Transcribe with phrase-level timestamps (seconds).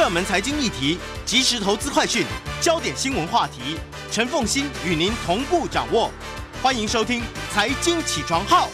[0.00, 2.24] 热门财经议题、即时投资快讯、
[2.58, 3.76] 焦点新闻话题，
[4.10, 6.10] 陈凤欣与您同步掌握。
[6.62, 7.20] 欢迎收听
[7.50, 8.66] 《财经起床号》。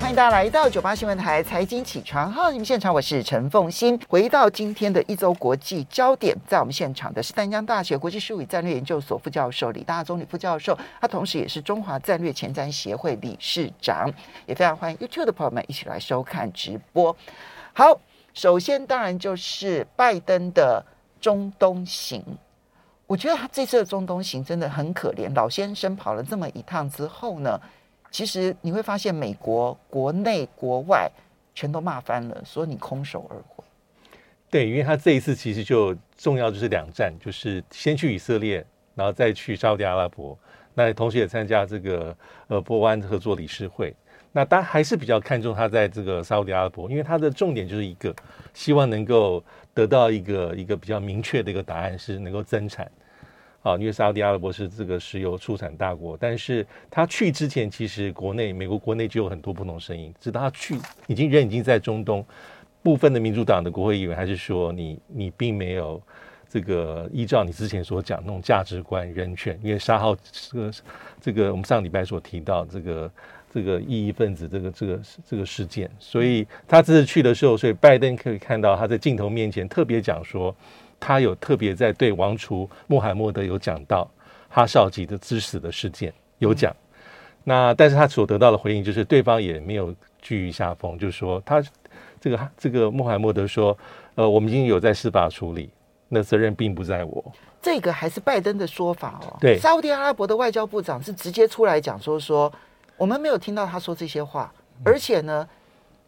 [0.00, 4.00] 欢迎大家来到九八新闻台财经起床号，你们现场我是陈凤欣。
[4.08, 14.10] 回到今天的一周国际焦点，在我们现场的是淡江大学国际事务与战略研究所副教授李大宗李副教授，他同时也是中华战略前瞻协会理事长，
[14.46, 17.14] 也非常欢迎 YouTube 的朋友们一起来收看直播。
[17.74, 18.00] 好，
[18.38, 20.80] 首先当然就是拜登的
[21.20, 22.22] 中东行，
[23.04, 27.60] 我觉得他这次的中东行真的很可怜，老先生跑了这么一趟之后呢，
[28.12, 31.10] 其实你会发现，美国国内国外
[31.52, 33.64] 全都骂翻了，说你空手而回。
[34.48, 40.38] 对，因为他这一次其实就重要就是两站，就是先去以色列，然后再去沙乌地阿拉伯，
[40.74, 43.92] 那同时也参加这个呃波湾合作理事会。
[44.32, 48.14] 那当然还是比较看重他在这个沙乌地阿拉伯，因为他的重点就是一个
[48.52, 49.42] 希望能够
[49.74, 52.90] 得到一个一个比较明确的一个答案，是能够增产。
[53.60, 60.14] 啊，因为沙乌地阿拉伯是这个石油出产大国，但是他去之前，其实国内美国国内就有很多不同声音。
[60.20, 62.24] 直到他去，已经人已经在中东，
[62.84, 66.00] 部分的民主党的国会议员还是说你你并没有
[66.48, 69.58] 这个依照你之前所讲那种价值观、人权。
[69.60, 70.72] 因为沙号这个
[71.20, 73.10] 这个我们上礼拜所提到这个
[73.52, 80.54] 这个异议分子这个这个这个事件，所以他这次去的时候，所以拜登可以看到他在镜头面前特别讲说。
[81.00, 84.10] 他有特别在对王储穆罕默德有讲到
[84.48, 86.74] 哈少吉的之死的事件有讲，
[87.44, 91.62] 那但是他所得到的回应就是对方也没有居于下风，就是说他
[92.20, 93.78] 这个这个穆罕默德说，
[94.16, 95.70] 呃，我们已经有在司法处理，
[96.08, 97.32] 那责任并不在我。
[97.62, 99.36] 这个还是拜登的说法哦。
[99.40, 102.52] 对，沙乌地阿拉伯的外交部长是直接出来讲说说，
[102.98, 104.52] 我们没有听到他说这些话，
[104.84, 105.48] 而且呢。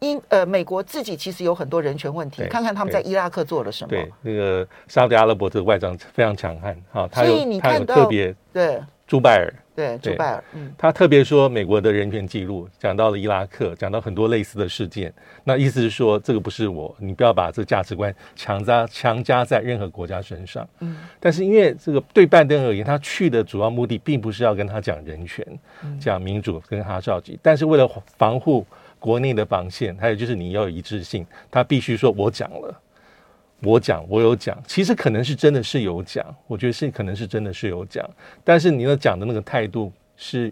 [0.03, 3.89] 因呃，美国自己其实有很多人权问题，看看他们在伊拉克做了什么。
[3.89, 8.81] 对，那个沙特阿拉伯这个外长非常强悍啊，他有所以你看到他有特别对
[9.11, 15.13] 朱拜尔对朱拜尔，嗯，他特别说美国的人权记录，讲到了伊拉克，讲到很多类似的事件。
[15.43, 20.65] 那意思是说，这个不是我，你不要把这个价值观强加强加在任何国家身上。
[20.79, 25.45] 嗯，但是因为这个对拜登而言，他去的主要目的并不是要跟他讲人权、
[25.99, 27.85] 讲民主跟哈绍吉，但是为了
[28.17, 28.65] 防护。
[28.97, 32.81] 国内的防线，还有就是你要有一致性，他必须说我讲了，
[33.63, 38.07] 我讲，我有讲，其实可能是真的是有讲，我觉得是可能是真的是有讲，
[38.43, 40.51] 但是你要讲的那个态度是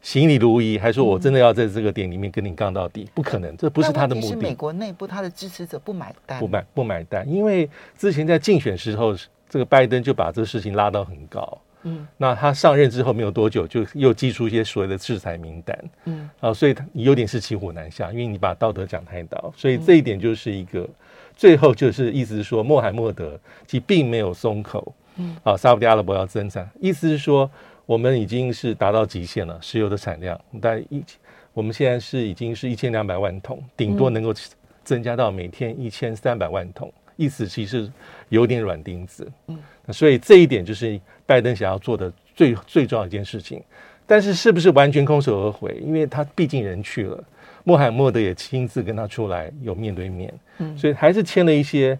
[0.00, 3.08] 行礼如仪，还是说我真的要在这个点里面跟你杠到底？
[3.14, 4.28] 不可能，这不是他的目的。
[4.28, 9.14] 是美国内部他的支持者不买单，不买不买单，因为之前在竞选时候，
[9.48, 11.58] 这个拜登就把这个事情拉到很高。
[11.82, 15.84] 嗯，那他上任之后没有多久，就又寄出一些所谓的制裁名单。
[16.06, 20.88] 嗯，啊，所以他有点是骑虎难下，因为你把道德讲太高，所以这一点就是一个、嗯、
[21.38, 24.92] 最后就是意思是说，穆罕默德其实并没有松口。
[25.16, 27.48] 嗯，啊，沙乌地阿拉伯要增产，意思是说
[27.86, 31.02] 我们已经是达到极限了，石油的产量大概一，
[31.54, 34.34] 我们现在是已经是一千两百万桶，顶多能够
[34.82, 36.92] 增加到每天一千三百万桶。
[37.16, 37.90] 意思其实
[38.28, 39.58] 有点软钉子，嗯，
[39.92, 43.62] 所以这一点就是拜登想要做的最最重要一件事情。
[44.06, 45.80] 但是是不是完全空手而回？
[45.84, 47.24] 因为他毕竟人去了，
[47.68, 51.98] 穆罕默德也亲自跟他出来有面对面，嗯，所以还是签了一些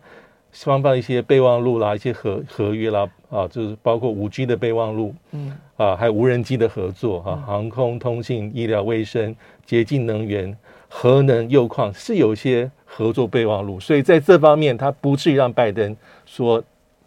[0.51, 9.37] 双方一些备忘录啦，一些合合约啦，啊，就是包括五 G 的备忘录，嗯，啊，还有无人机的合作，哈、啊，航空、通信、医疗卫生、
[9.67, 10.57] 洁净能源。
[10.91, 16.65] 核能、铀矿是有一些合作备忘录，所以在这方面他不至于让拜登说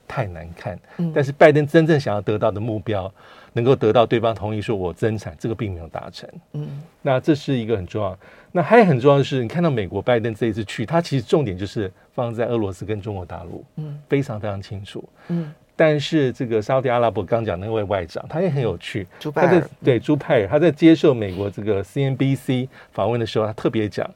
[0.07, 0.79] 太难看。
[0.97, 3.11] 嗯，但是拜登真正想要得到的目标，
[3.53, 6.29] 能够得到对方同意说我增产，这个并没有达成。
[6.53, 8.17] 嗯，那这是一个很重要。
[8.51, 13.63] 那还有很重要的是，你看到美国拜登这一次去，他其实重点就是放在俄罗斯跟中国大陆。
[13.77, 15.03] 嗯，非常非常清楚。
[15.29, 15.53] 嗯。
[15.73, 19.07] 但是这个沙特阿拉伯刚讲那位外长，他也很有趣。
[19.19, 24.07] 朱拜尔对朱拜尔，他在接受美国这个 CNBC 访问的时候，他特别讲，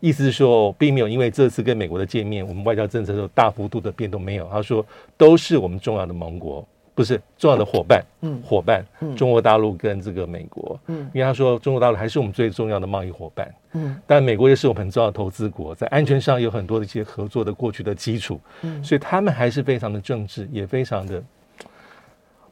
[0.00, 4.46] 意思是说，并没有因为这次跟美国的见面，我们外交政策有大幅度的变动没有。
[4.50, 4.84] 他说，
[5.16, 6.66] 都是我们重要的盟国。
[6.96, 21.22] 不是重要的伙伴，嗯，伙伴，嗯，中国大陆跟这个美国，嗯，因为他说中国大陆还是我们最重要的贸易伙伴，嗯，但美国也是我们很重要的投资国，在安全上有很多的一些合作的过去的基础，嗯，所以他们还是非常的政治，也非常的。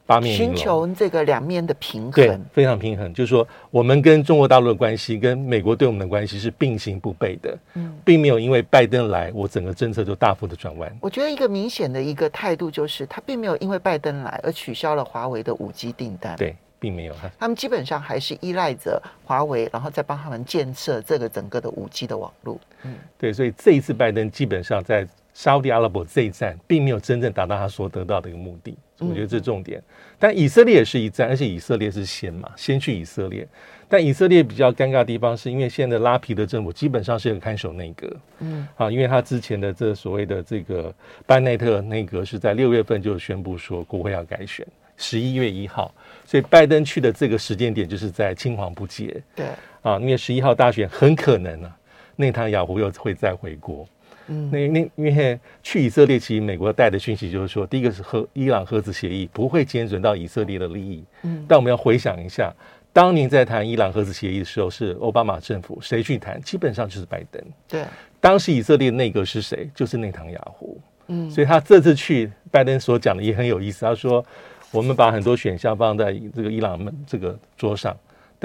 [0.05, 3.11] 八面寻求这个两面的平衡，对，非常平衡。
[3.13, 10.95] 就是说，我们跟中国大陆的关系，跟美国对我们的关系是并行不悖的，嗯，并没有因为拜登来，我整个政策就大幅的转弯。
[11.01, 17.15] 我觉得一个明显的一个态度就是，他并没有因为拜登来而取消了华为的五 G 订单，对，并没有。
[17.39, 22.59] 他们基本上还是依赖着华为，然后再帮他们建设这个整个的五 G 的网络。
[22.83, 29.83] 嗯，对，所以这一次拜登基本上在沙乌地阿拉伯这一战并没有真正达到他所得到的一个目的，我觉得这是重点。
[30.17, 33.45] 但以色列也是一战，而且以色列是先嘛，先去以色列。
[33.89, 38.09] 但以色列比较尴尬的地方，是因为现在的拉皮的政府基本上是一个看守内阁，
[38.39, 40.91] 嗯，啊，因为他之前的这所谓的这个
[41.25, 44.65] 班内特内阁是在六月份就宣布说国会要改选，
[44.95, 45.93] 十一月一号，
[46.25, 49.45] 所以拜登去的这个时间点就是在青黄不接，对，
[49.81, 51.77] 啊，因为十一号大选很可能啊，
[52.15, 53.85] 内塔尼亚胡又会再回国。
[54.27, 61.03] 嗯，那那因为去以色列，其实美国带的讯息就是说，第一个是核伊朗核子协议不会减损到以色列的利益。
[61.23, 62.53] 嗯，但我们要回想一下，
[62.91, 66.41] 当年在谈伊朗核子协议的时候，是奥巴马政府，谁去谈？
[66.41, 67.41] 基本上就是拜登。
[67.67, 67.83] 对，
[68.19, 69.69] 当时以色列内阁是谁？
[69.75, 70.79] 就是内塔尼亚胡。
[71.07, 73.85] 嗯，所以他这次去，拜登所讲的也很有意思。
[73.85, 74.25] 他说，
[74.71, 77.95] 我们把很多选项放在这个伊朗们这个桌上。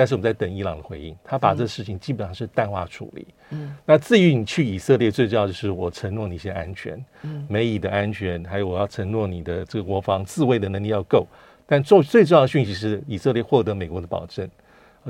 [0.01, 3.27] 但是我们在等伊朗的回应，他把这事情基本上是淡化处理。
[3.51, 11.27] 嗯，那至于你去以色列，最重要就是我承诺你一些安全，嗯，美以的安全，还有我要承诺你的这个国防自卫的能力要够。
[11.67, 14.49] 但最最重要的讯息是，以色列获得美国的保证，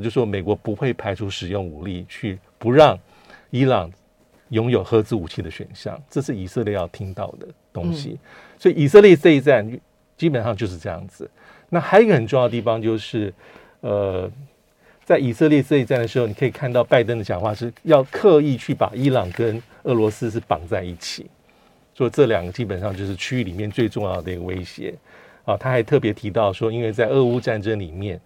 [0.02, 2.98] 就说美国不会排除使用武力去不让
[3.50, 3.88] 伊朗
[4.48, 8.19] 拥有核子武器的选项，这是以色列要听到的东西。
[8.58, 9.64] 所以以色列这一战
[10.16, 11.31] 基本上就是这样子。
[11.69, 13.32] 那还有一个很重要的地方就是，
[13.82, 14.28] 呃。
[15.10, 21.26] 在以色列这一战的时候，你可以看到拜登的讲话是要刻意去把伊朗跟俄罗斯是绑在一起，
[21.94, 24.94] 说这两个基本上就是区域里面最重要的一个威胁
[25.44, 25.56] 啊。
[25.56, 28.20] 他还特别提到说，因为在俄乌战争里面，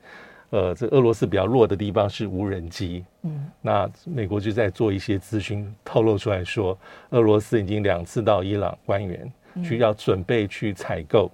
[0.51, 6.79] 呃，这俄罗斯比较弱的地方是无人机，嗯，那美国就在做一些咨询透露出来说，
[7.13, 9.33] 俄罗斯已经两次到伊朗官员
[9.63, 11.31] 去要准备去采购。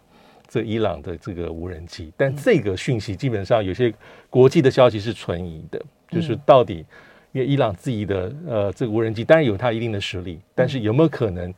[0.50, 3.94] 这伊朗的这个无人机，但这个讯息基本上有些
[4.28, 5.80] 国际的消息是存疑的，
[6.10, 6.84] 就是到底
[7.30, 11.54] 因为伊朗自己的呃这个无人机当然有它一定的实力，但是有没有可能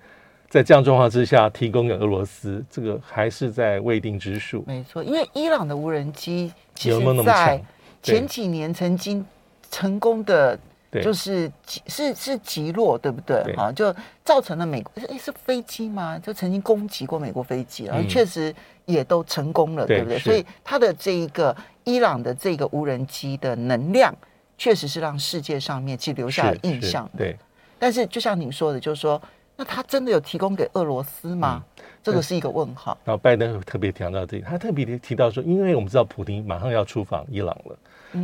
[0.51, 4.63] 在这样状况之下提供给俄罗斯，这个还是在未定之数。
[4.67, 7.59] 没错，因为伊朗的无人机其实在
[8.03, 9.25] 前几年曾经
[9.71, 10.59] 成功的。
[11.01, 11.51] 就是
[11.87, 13.43] 是是击落，对不对？
[13.57, 16.19] 哈啊，就造成了美国诶是飞机吗？
[16.19, 18.55] 就曾经攻击过美国飞机，然后确实
[18.85, 20.19] 也都成功了，嗯、对不对？
[20.19, 24.15] 所以它的这一个伊朗的这个无人机的能量，
[24.59, 27.09] 确实是让世界上面去留下了印象。
[27.17, 27.37] 对，
[27.79, 29.21] 但是就像您说的，就是说，
[29.57, 31.65] 那他真的有提供给俄罗斯吗？
[31.79, 32.97] 嗯、这个是一个问号。
[33.05, 37.79] 然后拜登特别强调这个，他特别提到说，因为我们知道普丁马上要出访伊朗了。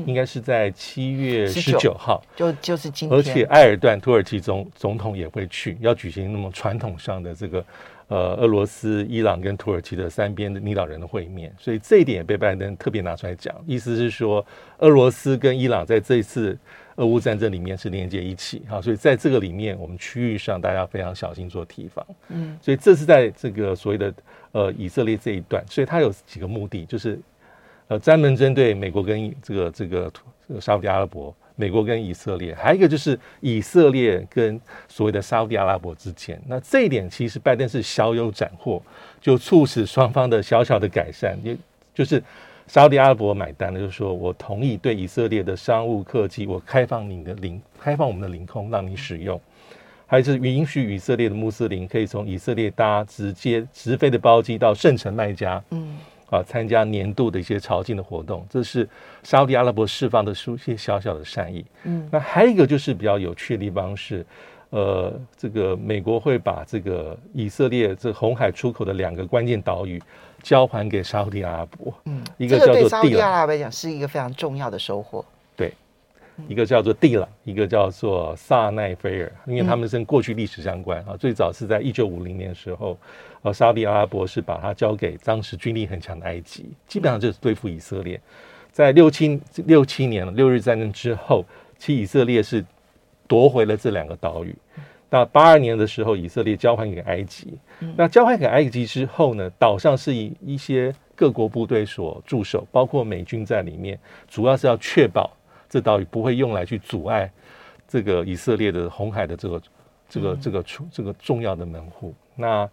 [0.05, 3.19] 应该是在七月十九号，就就是今天。
[3.19, 7.65] 而且埃尔段土耳其总总统也会去，要举行那么传统上的这个
[8.09, 14.45] 呃俄罗斯、伊朗跟土耳其的三边的领导人的会面，所以这一点也被拜登特别拿出来讲，意思是说
[14.79, 16.59] 俄罗斯跟伊朗在这一次
[16.97, 22.05] 俄乌战争里面是连接一起哈，所以在这个里面，我们区域上大家非常小心做提防。
[22.29, 24.15] 嗯，所以这是在这个所谓的
[24.53, 27.19] 呃以色列这一段，所以它有几个目的，就是。
[27.91, 30.13] 呃，专门针对美国跟这个这个
[30.47, 36.41] 这个沙乌地阿拉伯，美国跟以色列，还有一个就是以色列跟所谓的沙乌地阿拉伯之间。
[36.47, 38.81] 那这一点其实拜登是小有斩获，
[39.21, 41.57] 就促使双方的小小的改善，也
[41.93, 42.23] 就是
[42.69, 49.41] 沙乌地阿拉伯买单的，就是说我同意对以色列的商务客机，我开放你的领，开放我们的领空让你使用，
[50.07, 55.61] 还是允许以色列的穆斯林可以从以色列搭直接直飞的包机到圣城麦加。
[55.71, 55.99] 嗯。
[56.30, 58.87] 啊，参加年度的一些朝觐的活动，这是
[59.23, 61.64] 沙乌地阿拉伯释放的出一些小小的善意。
[61.85, 64.26] 嗯，那还有一个就是比较有趣的地方是，
[64.68, 69.99] 呃，这个美国会把这个以色列这红海出口的两个关键岛屿
[70.42, 71.94] 交还给沙乌地阿拉伯。
[72.04, 75.25] 嗯，一个叫做地朗，这个对沙乌地阿拉伯来讲是一个非常重要的收获。
[75.56, 75.73] 对，
[76.47, 82.99] 一个叫做地朗，一个叫做萨奈菲尔，因为他们跟过去历史相关啊，最早是在一九五零年的时候。
[83.42, 88.21] 呃，沙地阿拉伯是把它交给当时军力很强的埃及，基本上就是对付以色列。
[88.73, 91.45] 在六七六七年六日战争之后，
[91.78, 92.64] 其以色列是
[93.26, 94.54] 夺回了这两个岛屿。
[95.11, 97.59] 到八二年的时候，以色列交还给埃及。
[97.97, 105.30] 那交还给埃及之后呢，岛上是以一些各国部队所驻守，包括美军在里面，主要是要确保
[105.68, 107.30] 这岛屿不会用来去阻碍
[107.88, 109.62] 这个以色列的红海的这个
[110.09, 112.14] 这个这个出这个重要的门户。
[112.37, 112.68] 那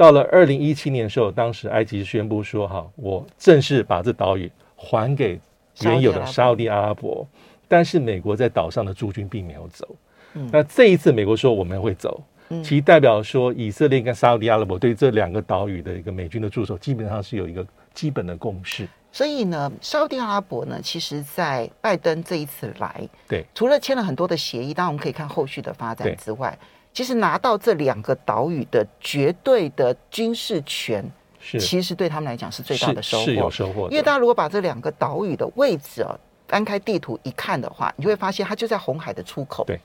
[0.00, 5.38] 到了二零一七年的时候，当时埃及宣布说：“哈，我正式把这岛屿还给
[5.82, 7.28] 原有的沙乌地阿拉伯。”
[7.68, 9.86] 但是美国在岛上的驻军并没有走。
[10.32, 12.18] 嗯，那这一次美国说我们会走，
[12.64, 18.88] 其代表说以色列跟沙乌地阿拉伯对这两个岛屿的一个美军的驻守，基本上是有一个基本的共识。
[19.12, 26.58] 所以呢，沙乌地阿拉伯呢，其实在拜登这一次来，对，除了签了很多的协议，当然我们可以看后续的发展之外。
[26.92, 31.04] 其实拿到这两个岛屿的绝对的军事权，
[31.40, 33.88] 是其实对他们来讲是最大的收获，是有收获。
[33.90, 36.14] 因为大家如果把这两个岛屿的位置啊
[36.48, 39.64] 翻开地图一看的话，你就会发现它就在红海的出口。
[39.64, 39.78] 对，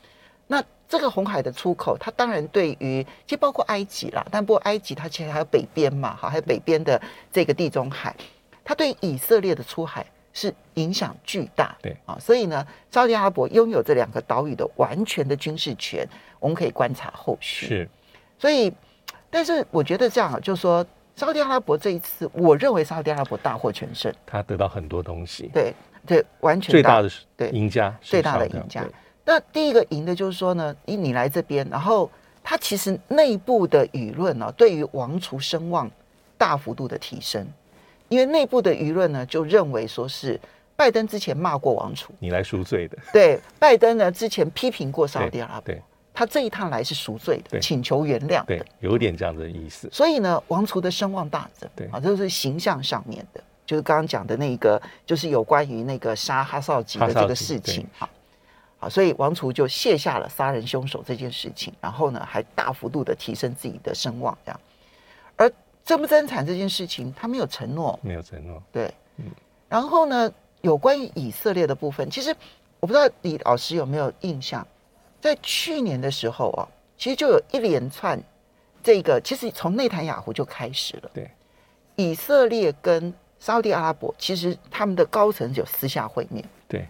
[0.48, 7.00] 那这个红海的出口，它当然对于其实包括埃及啦，但不过埃及它其实还有北边嘛，哈，还有北边的
[7.32, 8.16] 这个地中海，
[8.64, 10.06] 它对以色列的出海。
[10.36, 16.06] 是影响巨大，对啊，所以呢，沙特阿拉伯拥有这两个岛屿的完全的军事权，
[16.42, 17.66] 我们可以观察后续。
[17.66, 17.90] 是，
[18.38, 18.72] 所以，
[19.30, 25.50] 但是我觉得这样，就是说，沙特阿拉伯这一次，我认为沙特阿拉伯大获全胜，他得到很多东西。
[25.54, 25.74] 对
[26.06, 28.86] 对，完全最大的对赢家，最大的赢家。
[29.24, 32.12] 那第一个赢的就是说呢，你你来这边，然后
[32.44, 35.90] 他其实内部的舆论呢、啊，对于王储声望
[36.38, 37.48] 大幅度的提升。
[38.10, 40.40] 因为内部的舆论呢，就认为说是
[40.76, 42.98] 拜登之前骂过王储，你来赎罪的。
[43.12, 45.82] 对，拜登呢之前批评过沙特阿拉伯，对，
[46.14, 49.90] 他这一趟来是赎罪的，请求原谅的，对，有点这样的意思。
[49.92, 58.10] 所以呢，王储的声望大增，对啊，这是形象上面的，就是刚刚讲的那个，就是有关于那个杀哈绍吉的这个事情，啊，
[58.78, 64.60] 好，所以王储就卸下了杀人凶手这件事情，然后呢，还大幅度的提升自己的声望，这样，
[65.38, 65.52] 而。
[65.86, 68.62] 增不增产这件事情，他没有承诺，没有承诺。
[68.72, 69.26] 对，嗯，
[69.70, 70.30] 然后呢，
[70.62, 72.36] 有关于以色列的部分，其实
[72.80, 74.68] 我不知道李老师有没有印象，
[75.22, 78.20] 在去年的时候啊，其实就有一连串
[78.84, 81.12] 这个，其实从内塔尼亚胡就开始了。
[81.14, 81.30] 对，
[81.96, 86.44] 以色列跟沙特阿拉伯，其实他们的高层有私下会面。
[86.68, 86.88] 对。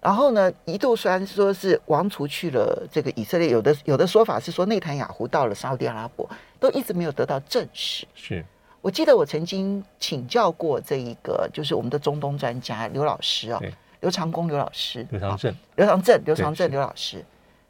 [0.00, 6.26] 然后呢，一度虽然说是王储去了这个以色列，有的有的说法是说内塔尼亚胡到了沙特阿拉伯，
[6.60, 8.06] 都一直没有得到证实。
[8.14, 8.44] 是
[8.80, 13.60] 我记得我曾经请教过这一个，就是我们的中东专家刘老师啊，
[14.00, 17.24] 刘长工刘老师，刘长正，刘长正，刘长正刘老师，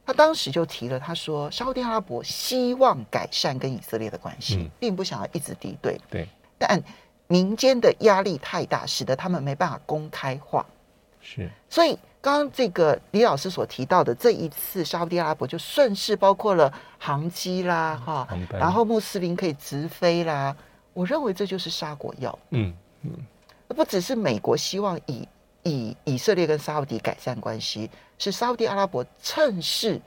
[0.06, 6.00] 他当时就提了，他说沙特阿拉伯希望改善跟以色列的关系，嗯、并不想要一直敌对。
[6.08, 6.28] 对，
[6.58, 6.80] 但
[7.26, 10.64] 民间的压力太大，使得他们没办法公开化。
[11.20, 11.98] 是，所以。
[12.22, 20.54] 刚刚这个李老师所提到的这一次，沙特阿拉伯就顺势包括了航机啦，哈、嗯，然后穆斯林可以直飞啦。
[20.92, 22.38] 我认为这就是沙国药。
[22.50, 22.74] 嗯
[23.04, 23.10] 嗯，
[23.68, 25.26] 不只是美国希望以
[25.62, 29.98] 以以色列跟沙特改善关系，是沙特阿拉伯趁势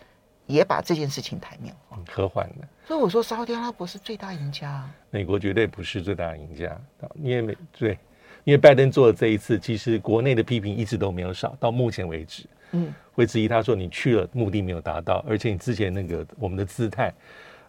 [0.46, 2.68] 也把这件事情台面化，和缓的。
[2.88, 4.88] 所以我说沙特阿拉伯是最大赢家。
[5.10, 6.80] 美国绝对不是最大赢家，
[7.16, 7.98] 因为美对。
[8.44, 17.14] 因为拜登做的这一次，其实国内的批评一直都没有少，到目前为止，嗯，会质疑他说你去了目的没有达到，而且你之前那个我们的姿态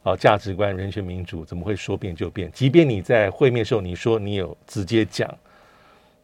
[0.02, 2.50] 啊、价值观、人权民主怎么会说变就变？
[2.52, 5.33] 即便你在会面的时候你说你有直接讲，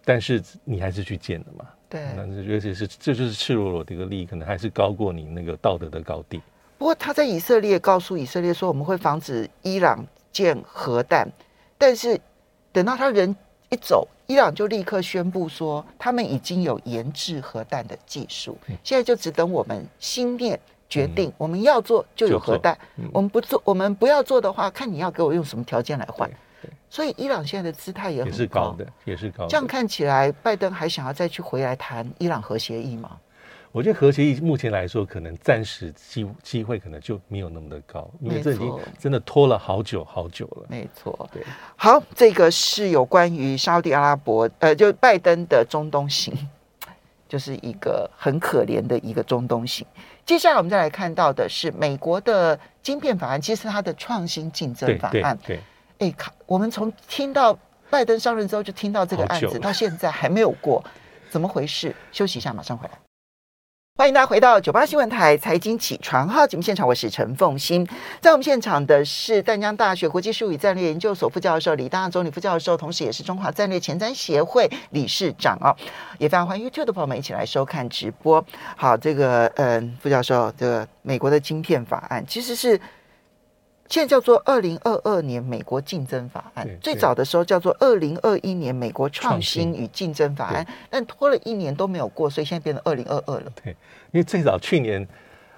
[0.04, 1.64] 但是你还是去见了嘛？
[1.88, 6.40] 对，那而且是这就是赤裸裸的一个利益，可能还是高过你那个道德的高地。
[6.76, 11.28] 不过他在以色列告诉以色列说我们会防止伊朗建核弹，
[11.76, 12.20] 但是
[12.72, 13.34] 等到他人
[13.70, 14.06] 一走。
[14.26, 22.78] 伊朗就立刻宣布说，他们已经有研制核弹的技术，现在就只等我们心念决定，我们要做就有核弹，
[23.12, 26.30] 我们不做，我们不要做的话，看你要给我用什么条件来换。
[26.88, 29.48] 所以伊朗现在的姿态也很是高的，也是高的。
[29.48, 33.18] 这样看起来，拜登还想要再去回来谈伊朗核协议吗？
[33.72, 40.66] 我觉得和协议目前来说，可能暂时机机会可能就没有那么的高，因为这已经真的拖了好久好久了。
[40.68, 41.40] 没错，对。
[41.76, 46.34] 好，这个是有关于沙特阿拉伯，呃，就拜登的中东行，
[47.28, 49.86] 就是一个很可怜的一个中东行。
[50.26, 55.38] 接下来我们再来看到的是美国的晶片法案，其实它的创新竞争法案。
[55.46, 55.60] 对，
[55.98, 57.56] 哎，看我们从听到
[57.88, 60.84] 拜登上任之后，就听到这个案子，到现在还没有过，
[61.30, 61.94] 怎么回事？
[62.10, 63.09] 休息一下，马上回来。
[64.00, 67.86] 欢迎大家回到九八新闻台财经起床号节目现场，我是陈凤欣。
[68.18, 75.76] 在我们现场的是淡江大学国际事务与战略研究所副教授李大中李副教授，同时也是中华战略前瞻协会理事长哦。
[76.16, 78.42] 也非常欢迎 YouTube 的朋友们一起来收看直播。
[78.74, 82.80] 好，这个嗯，副教授，这个美国的晶片法案其实是。
[83.90, 93.52] 现在叫做二零二二年美国竞争法案，最早的时候叫做二零二一年美国创新与竞争法案，但拖了一年都没有过，所以现在变成二零二二了。
[93.64, 93.72] 对，
[94.12, 95.06] 因为最早去年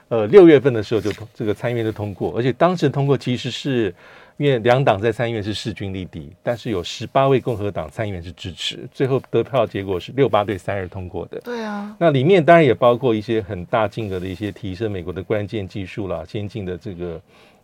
[0.09, 3.95] 呃六月份的时候就这个参议院就通过，而且当时通过其实是
[4.39, 11.39] 因为两党在参议院是势均力敌，但是有十八位共和党参议员是支持，最后得票结果是六八对三二通过的。
[11.41, 17.21] 对啊，那里面当然也包括一些很大金额的一些提升美国的关键技术啦，先进的这个。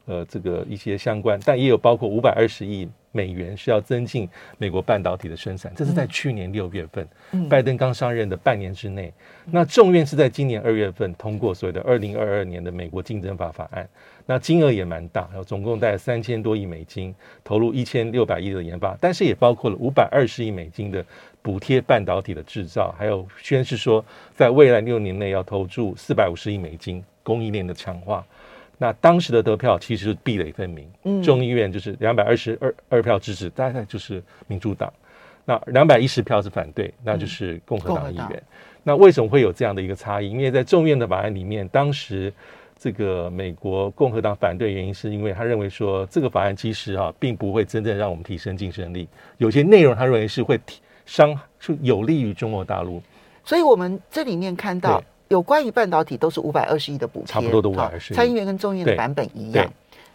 [0.09, 7.07] 呃，这个一些相关，但也有包括五百二十亿美元是要增进美国半导体的生产，这是在去年六月份，
[7.47, 9.13] 拜登刚上任的半年之内。
[9.45, 13.87] 那众院是在今年二月份通过所谓的二零二二年的美国竞争法法案，
[14.25, 21.05] 那金额也蛮大，然后总共带三千多亿美金投入一千六百亿的研发，但是也包括了五百二十亿美金的
[21.43, 24.03] 补贴半导体的制造，还有宣示说
[24.35, 28.25] 在未来六年内要投注四百五十亿美金供应链的强化。
[28.81, 34.89] 那当时的得票其实是壁垒分明，嗯，众议院就是两百二十二二票支持，大概就是民主党；
[35.45, 38.43] 那两百一十票是反对，那就是共和党议员。
[38.85, 40.31] 那为什么会有这样的一个差异？
[40.31, 42.33] 因为在众院的法案里面，当时
[42.79, 49.09] 这个美国共和党反对原因是因为他认为说这个法案其实啊，并不会真正让我们提升竞争力，
[49.39, 53.03] 有些内容他认为是会提伤，是有利于中国大陆。
[53.45, 55.03] 所以我们这里面看到。
[55.29, 58.17] 有关于半导体都是五百二十亿的补贴，差不多都五百二十亿。
[58.17, 59.71] 参议院跟众议院的版本一样，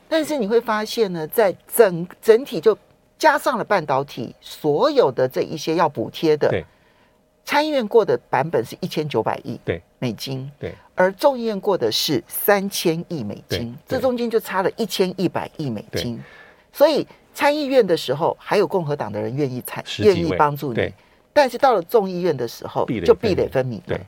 [0.09, 2.77] 但是你会发现呢，在整整体就
[3.17, 6.63] 加上了半导体所有的这一些要补贴的，
[7.45, 9.59] 参议院过的版本是一千九百亿
[9.99, 16.19] 美金，对，而众议院过的是三千亿美金，这中间就差了一千一百亿美金。
[16.71, 20.91] 所以参议院的时候还有共和党的人愿意参愿意帮助你，
[21.31, 24.01] 但是到了众议院的时候就壁垒分明，对。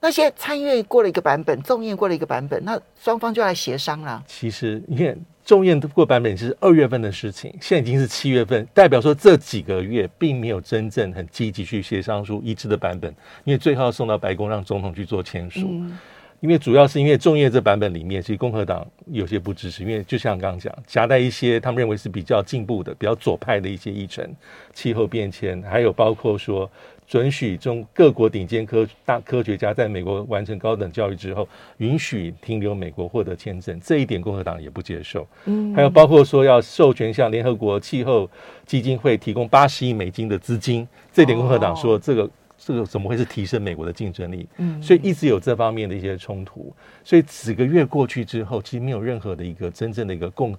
[0.00, 4.22] 那些参议院过了一个版本，众议院过了一个版本，那双方就来协商了。
[4.26, 13.10] 其实你看，众议院过版本是二月份的事情，现在已经是七月份，代表说这几个月并没有真正很积极去协商出一致的版本，
[13.44, 15.66] 因为最后要送到白宫让总统去做签署。
[15.70, 15.98] 嗯、
[16.40, 24.28] 因为主要是因为众议院这版本里面，其实共和党有些不支持，因为就像刚刚讲，夹带一些他们认为是比较进步的、比较左派的一些议程，
[24.74, 26.70] 气候变迁，还有包括说。
[27.06, 31.48] 准许中各国顶尖科大科学家在美国完成高等教育之后，
[31.78, 35.26] 允许停留美国获得签证，这一点共和党也不接受。
[35.44, 38.28] 嗯，还有包括说要授权向联合国气候
[38.64, 44.48] 基金会提供八十亿美金的资金，这点共和党说这个这个怎么会是提升美国的竞争力？
[44.56, 46.74] 嗯，所以一直有这方面的一些冲突。
[47.04, 50.56] 所以几个月过去之后，其实没有任何的一个真正的一个共。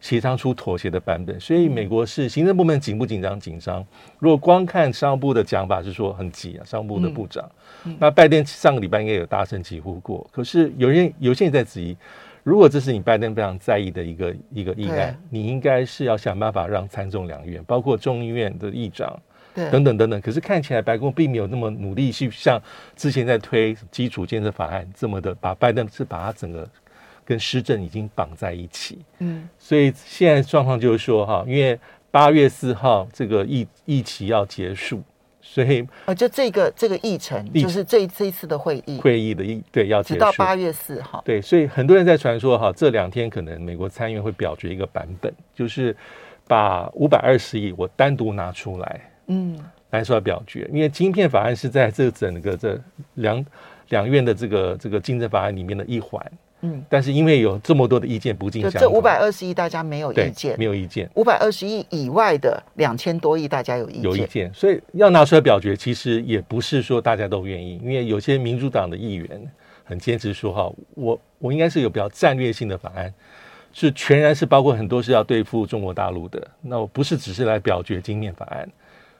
[0.00, 3.40] 协商出妥协的版本，所以美国是行政部门紧不紧张？
[3.40, 3.84] 紧张。
[4.18, 7.50] 如果光看商务部的讲法是说很急啊，商务部的部长，
[7.98, 10.28] 那拜登上个礼拜应该有大声疾呼过。
[10.30, 11.96] 可是有人有些人在质疑，
[12.44, 19.18] 如果这是你拜登非常在意的一个一个议案，你应该是要想办法让参众两院，包括众议院的议长，
[19.54, 20.20] 等等等等。
[20.20, 22.60] 可是看起来白宫并没有那么努力去像
[22.94, 26.68] 之前在推基础建设法案这么的，把拜登是把他整个。
[27.26, 31.76] 跟施政已经绑在一起，嗯，所以现在状况就是说哈，因为
[32.08, 35.02] 八月四号这个疫疫期要结束，
[35.42, 39.00] 所以啊，就这个这个议程就是这这一次的会议。
[39.00, 40.14] 会议的议对要结束。
[40.14, 45.94] 直到八月四号，对，所以很多人在传说哈，这两天可能美国参议院会表决一个版本，就是
[46.46, 49.58] 把五百二十亿我单独拿出来，嗯，
[49.90, 52.80] 来说表决，因为晶片法案是在这整个这
[53.14, 53.44] 两
[53.88, 56.24] 两院的这个这个竞争法案里面的一环。
[56.66, 61.08] 嗯，但是因为有这么多的意见不尽相同，这五百二十亿大家没有意见，没有意见。
[61.14, 64.52] 五百二十亿以外的两千多亿大家有意见，有意见。
[64.52, 69.50] 所以要拿出来表决，其实也不是说大家都愿意，因为有些民主党的议员
[69.84, 73.12] 很坚持说哈，我我应该是有比较战略性的法案，
[73.72, 78.68] 是全然是包括很多是要对付中国大陆的，那我不是只是来表决晶片法案。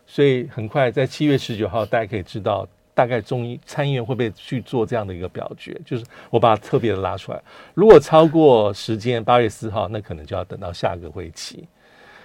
[0.07, 2.67] 所以很快在七月十九号，大家可以知道。
[2.97, 5.79] 大概众议参议院会不会去做这样的一个表决？
[5.85, 7.39] 就是我把它特别的拉出来。
[7.75, 11.69] 如果超过时间八月四号，那可能就要等到下个会期。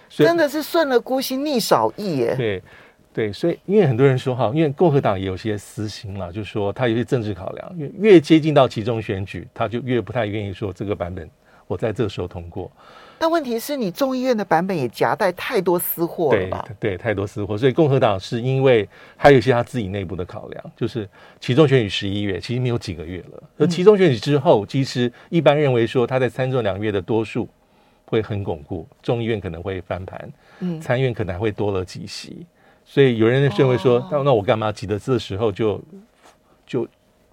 [0.08, 2.36] 真的是顺了孤心逆少意耶。
[2.38, 2.64] 对
[3.14, 11.30] 对，所以因为很多人说哈，因为共和党也有些私心嘛，就是说他有些政治考量，越越接近到其中选举，他就越不太愿意说这个版本
[11.68, 12.72] 我在这个时候通过。
[13.22, 16.66] 但问题是你众议院的版本也夹带太多私货了吧？
[16.80, 21.08] 对，对，太多私货，所以共和党是因为还有一些他自己内部的考量，就是
[21.40, 23.44] 其中选举十一月，其实没有几个月了。
[23.60, 27.48] 而其中选举之后，其实一般认为说他在参众两院的多数
[28.06, 32.44] 会很巩固，众议院可能会翻盘，嗯，参院可能还会多了几席，
[32.84, 35.80] 所以有人认为说，那、哦、那我干嘛急得这时候就
[36.66, 36.88] 就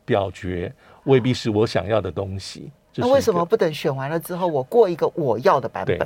[0.04, 0.70] 表决，
[1.04, 2.70] 未必是我想要的东西。
[3.00, 5.98] 那为什么不等选完了之后，我过一个我要的版本？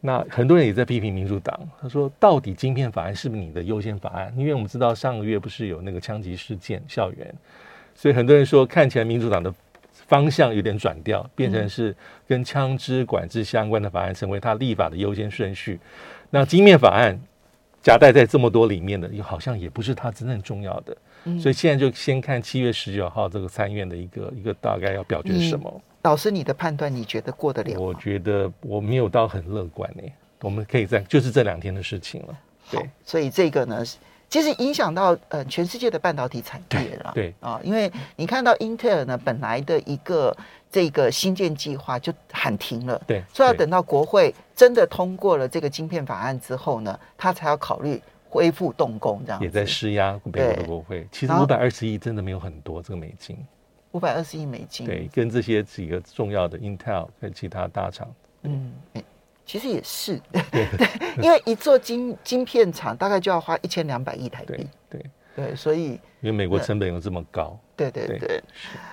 [0.00, 4.34] 那很多人也在批评民主党，他说到底晶片法案是不是你的优先法案？
[4.36, 7.34] 因为我们知道上个月不是有那个枪击事件校园，
[7.94, 9.52] 所以很多人说看起来民主党的
[10.06, 11.96] 方向有点转调，变成是
[12.28, 15.80] 跟枪支管制相关的法案成为他立法的优先顺序。
[16.28, 17.18] 那晶片法案
[17.80, 20.94] 夹带在这么多里面的，又好像也不是他真正重要的。
[21.40, 25.80] 所以现在就先看七月十九号这个参院的一个一个大概要表决什么。
[26.04, 27.80] 老师，你的判断，你觉得过得了？
[27.80, 30.02] 我觉得我没有到很乐观呢。
[30.42, 32.38] 我们可以在就是这两天的事情了。
[32.70, 33.82] 对，所以这个呢，
[34.28, 37.12] 其实影响到呃全世界的半导体产业了。
[37.14, 40.36] 对啊，因为你看到英特尔呢，本来的一个
[40.70, 43.00] 这个新建计划就喊停了。
[43.06, 49.40] 对，所以要等到国会真的通过了这个晶片法案之后呢，他才要考虑恢复动工这样。
[49.40, 51.08] 也在施压美国的国会。
[51.10, 53.38] 其实五百二十亿真的没有很多这个美金。
[53.94, 54.86] 五百二十亿美金。
[54.86, 58.06] 对，跟这些几个重要的 Intel 跟其他大厂。
[58.42, 58.72] 嗯。
[59.46, 60.66] 其实也是，对，
[61.22, 64.98] 因为一座晶晶片厂大概就要花一千两百亿台币，对
[65.36, 68.42] 对对，所以因为美国成本有这么高，对对对，对。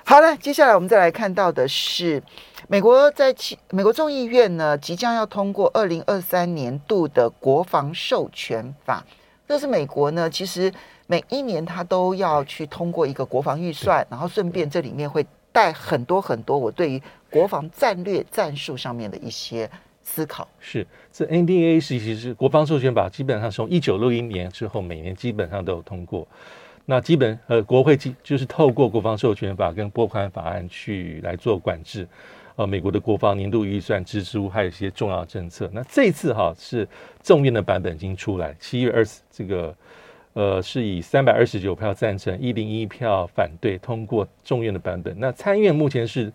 [0.04, 2.22] 好了，接下来我们再来看到的是，
[2.68, 9.06] 美国在其美国众议院呢，即将要通过二零二三年度的国防授权法，
[9.48, 10.70] 这是美国呢，其实
[11.12, 19.70] 每一年他都要去通过一个国防预算，然后顺便这里面会带很多很多我对于国防战略战术上面的一些。
[20.04, 26.28] 思考是这 NDA 其实是国防授权法，基本上从一九六一年之后，每年基本上都有通过。
[26.86, 32.08] 那基本呃，国会就是透过国防授权法跟拨款法案去来做管制。
[32.56, 35.70] 呃，美国的国防年度预算支出还有一些重要政策。
[35.72, 36.86] 那这次哈是
[37.22, 39.74] 众院的版本已经出来，七月二十这个
[40.34, 45.16] 呃是以三百二十九票赞成，一零一票反对通过众院的版本。
[45.20, 46.32] 那参院目前是。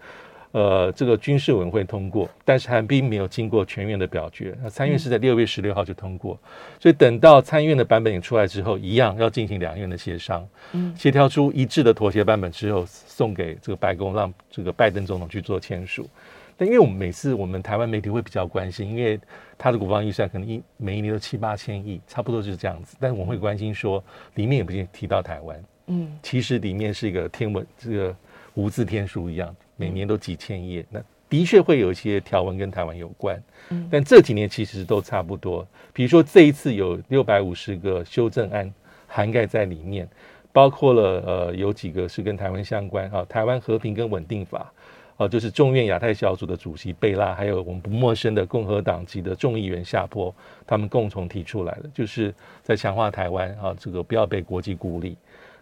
[0.52, 4.56] 呃，这个军事委员会通过，但是还并没有经过全院的表决。
[4.62, 6.48] 那参院是在六月十六号就通过，嗯，
[6.80, 16.08] 所以等到参院的版本也出来之后，一样要进行两院的协商，嗯，协调出一致的妥协版本之后，送给这个白宫，让这个拜登总统去做签署。
[16.56, 19.20] 但因为我们每次我们台湾媒体会比较关心，因为
[19.58, 22.96] 他的国防预算可能一每一年都七八千亿，差不多就是这样子。
[22.98, 24.02] 但是我们会关心说，
[24.34, 28.16] 里面也不见提到台湾，嗯，其实里面是一个天文这个
[28.54, 29.54] 无字天书一样。
[29.78, 33.38] 每年都几千页，那的确会有一些条文跟台湾有关，
[33.68, 35.68] 嗯，但这几年其实都差不多。
[35.92, 38.72] 比如说这一次有六百五十个修正案
[39.06, 40.08] 涵盖在里面，
[40.50, 44.72] 包括了呃有几个是跟台湾相关啊，台湾和平跟稳定法
[45.16, 50.34] 啊，就是众院亚太小组的主席贝拉，还有我们不陌生的共和党籍的众议员夏波，
[50.66, 55.16] 他们共同提出来的，就是在强化台湾啊，这个不要被国际孤立，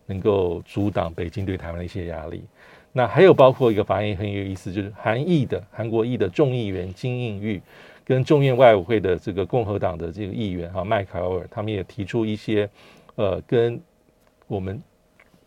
[0.06, 2.42] 能够阻挡北京对台湾的一些压力。
[2.92, 7.60] 那还有包括一个法言很有意思，就是韩裔的韩国裔的众议员金应玉，
[8.04, 12.68] 跟众院外委会的这个共和党的这个议员哈麦考尔，他们也提出一些
[13.14, 13.80] 呃跟
[14.46, 14.80] 我们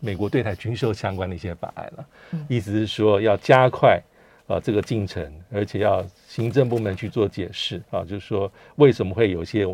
[0.00, 2.06] 美国对台军售相关的一些法案了，
[2.48, 4.00] 意思是说要加快
[4.46, 9.66] 啊这个进程，而且要行政部门去做解释啊，就是说为什么会有些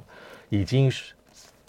[0.48, 0.92] 已经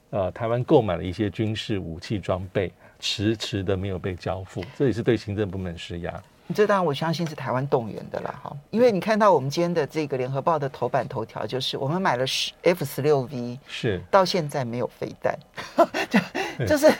[0.09, 2.71] 呃台湾购买了一些军事武器装备。
[2.97, 6.23] 迟迟的没有被交付，这也是对行政部门施压。
[6.55, 14.01] 这当然我相信是台湾动员的啦，哈，因为你看到我们今天的这个联合报的头版头条，就是我们买了十 F 十六 V，是。
[14.09, 15.37] 到现在没有飞弹，
[16.09, 16.91] 就就是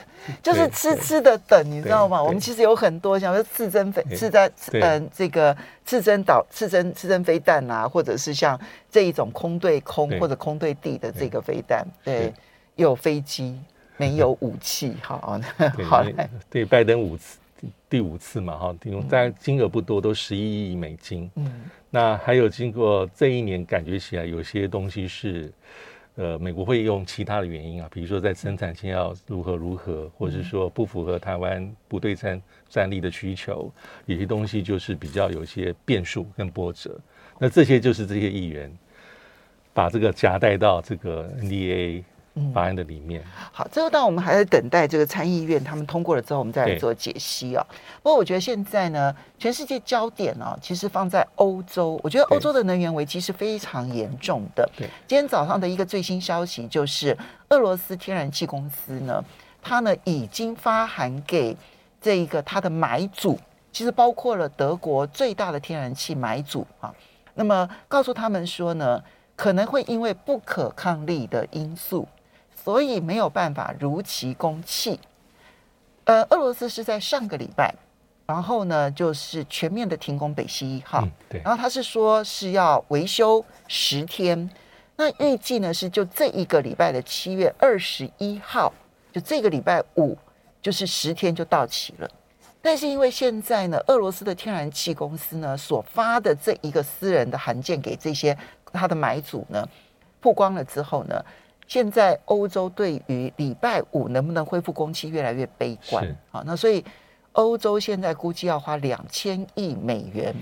[0.42, 2.22] 就是痴痴的等，你知道吗？
[2.22, 8.60] 我们其实有很多像说刺针飞刺针嗯这个刺针导刺针刺针飞弹啊，或者是像
[8.92, 12.34] 这一种空对空或者空对地的这个飞弹，对，
[12.76, 13.60] 有飞机。
[13.98, 15.40] 没有武器，好，
[15.88, 16.30] 好嘞。
[16.50, 17.38] 对，拜登五次，
[17.90, 18.76] 第五次嘛，哈，
[19.10, 21.32] 但金额不多，都十一亿美金。
[21.36, 21.50] 嗯，
[21.90, 25.50] 那还有经过这一年，感觉起来有些东西是，
[26.16, 33.72] 呃，美国会用其他的原因啊，比如说在生产线要如何如何，或者是说不符合台湾不对称战力的需求，
[34.06, 37.00] 有些东西就是比较有些变数跟波折。
[37.38, 38.72] 那这些就是这些议员
[39.74, 42.04] 把这个夹带到这个 NDA。
[42.54, 47.66] 法案的里面，嗯、好，最后当我们还在等待这个参议院他们通过了之后，我们再来做解析啊。
[48.04, 52.00] 不过我觉得现在呢，全世界焦点呢、啊，其实放在欧洲。
[52.04, 54.70] 我觉得欧洲的能源危机是非常严重的。
[54.76, 57.18] 对，今天早上的一个最新消息就是，
[57.50, 59.24] 俄罗斯天然气公司呢，
[59.62, 61.56] 它呢已经发函给
[62.02, 63.40] 这一个它的买主，
[63.72, 66.94] 其实包括了德国最大的天然气买主啊。
[67.36, 69.02] 那么告诉他们说呢，
[69.38, 72.06] 可能会因为不可抗力的因素。
[72.66, 75.00] 所以没有办法如期供气。
[76.06, 77.72] 呃，俄罗斯是在上个礼拜，
[78.26, 81.02] 然后呢，就是全面的停工北溪一号。
[81.04, 81.42] 嗯，对。
[81.44, 84.50] 然后他是说是要维修十天，
[84.96, 88.74] 那预计呢是就这一个礼拜的七月二十一号，
[89.14, 90.18] 就这个礼拜五，
[90.60, 92.10] 就是十天就到期了。
[92.64, 98.36] 但是因为现在呢，俄罗斯的天然气公司呢所发的这一个私人的函件给这些
[98.74, 99.70] 他的买主呢
[100.20, 101.24] 曝光了之后呢。
[101.68, 106.84] 现在欧洲对于礼拜五能不能恢复工期越来越悲观啊，那所以
[107.32, 110.34] 欧洲现在估计要花两千亿美元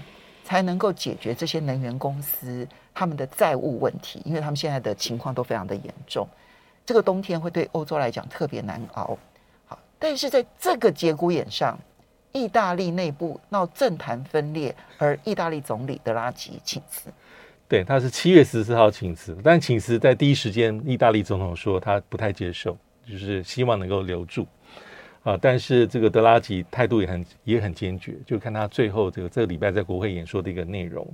[0.44, 6.28] 才能够解决这些能源公司他们的债务问题，因为他们现在的情况都非常的严重。
[6.86, 9.18] 这个冬天会对欧洲来讲特别难熬。
[9.66, 11.80] 好，但是在这个节骨眼上，
[12.34, 17.10] 意大利内部闹政坛分裂，而意大利总理德拉吉请辞。
[17.68, 22.78] 对，他是七月十四号请辞，但请辞在第一时间，意大利总统说他不太接受，
[23.10, 24.48] 就是希望能够留住。
[25.24, 31.08] 啊，但是这个德拉吉态度也很也很坚决，就看他最后这个这个礼拜在国会演说的一个内容。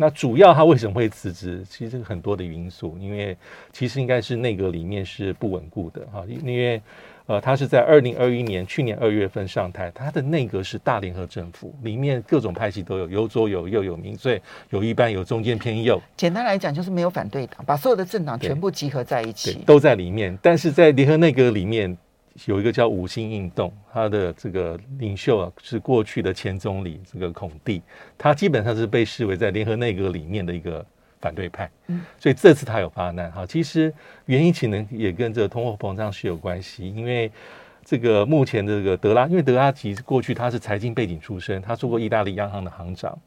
[0.00, 1.62] 那主要他为什么会辞职？
[1.68, 3.36] 其实很多的因素，因为
[3.70, 6.80] 其实应该是内阁里面是不稳固的哈，因为
[7.26, 16.00] 呃他是在二零二一年去年二月份上台，他的内阁是大联合政府，里面各种派系都有，有左有右有民粹，有一般有中间偏右。
[16.16, 20.34] 简单来讲就是没有反对党，把所有的政党全部集合在一起，都在里面。
[20.40, 21.94] 但是在联合内阁里面。
[22.46, 27.82] 有一个叫五星运动，他的这个领袖啊是过去的前总理这个孔蒂，
[28.16, 30.84] 他基本上是被视为在联合内阁里面的一个
[31.20, 33.44] 反对派，嗯，所以这次他有发难哈。
[33.44, 33.92] 其实
[34.26, 37.30] 原因可能也跟这个通货膨胀是有关系，因为
[37.84, 43.18] 这个目前的这个德拉，因为德拉吉过去他是财经背景出身，他做过意大利央行的行长。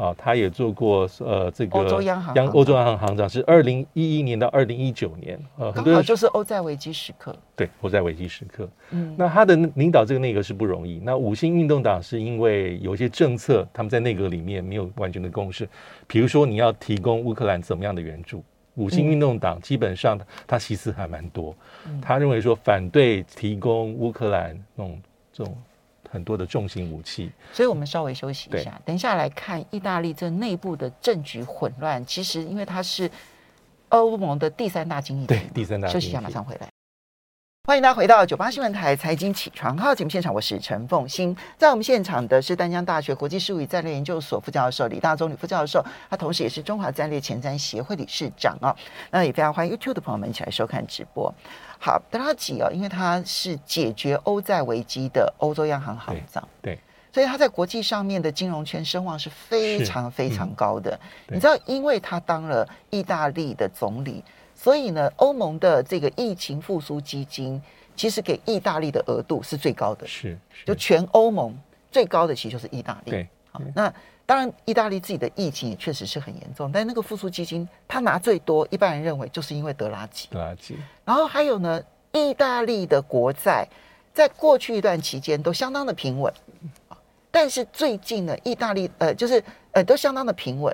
[0.00, 7.36] 啊，他也做过呃，这个欧洲央行央欧洲央行行长是二零一一年到二零一九年，呃，刚好就是欧债危机时刻。
[7.54, 8.66] 对，欧债危机时刻。
[8.92, 10.98] 嗯，那他的领导这个内阁是不容易。
[11.04, 15.68] 那五星运动党是因为有一些政策，他们在内阁里面没有完全的共识。
[16.06, 18.42] 比如说，你要提供乌克兰怎么样的援助？
[18.76, 21.54] 五星运动党基本上他其实还蛮多，
[22.00, 24.98] 他认为说反对提供乌克兰那种
[25.30, 25.54] 这种。
[26.10, 32.04] 很多的重型武器，所以我们稍微休息一下，等一下来看意大利这内部的政局混乱。
[32.04, 33.08] 其实，因为它是
[33.90, 35.86] 欧盟的第三大经济体，对，第三大。
[35.88, 36.68] 休息一下，马上回来。
[37.70, 41.36] 欢迎大家回到九八新闻台财经起床号节目现场，我是陈凤欣。
[41.56, 45.80] 在我们现场的是丹江大学国际事务与战略研究所副教授李大宗李副教授，
[46.10, 48.74] 他同时也是中华战略前瞻协会理事长啊。
[49.12, 51.32] 那也非常欢迎 YouTube 的朋友们一起来收看直播。
[51.78, 56.76] 好，德拉吉哦，因为他是解决欧债危机的欧洲央行行长，对，
[57.12, 60.98] 所以他在国际上面的金融圈声望是非常非常高的。
[61.28, 64.24] 嗯、你知道，因为他当了意大利的总理，
[64.62, 67.60] 所以呢，欧盟的这个疫情复苏基金
[67.96, 71.56] 其实给意大利的额度是最高的，是，是就全欧盟
[71.90, 73.10] 最高的其实就是意大利。
[73.10, 73.92] 对，好，那。
[74.26, 80.28] 当然，意大利自己的疫情也确实是很严重，但那个复苏基金他拿最多，一般人认为就是因为德拉吉。
[80.30, 80.76] 德拉吉。
[81.04, 83.66] 然后还有呢，意大利的国债
[84.14, 86.32] 在过去一段期间都相当的平稳，
[87.32, 89.42] 但是最近呢，意大利呃就是
[89.72, 90.72] 呃都相当的平稳，